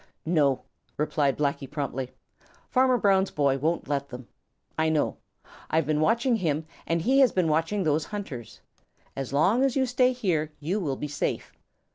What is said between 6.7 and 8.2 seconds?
and he has been watching those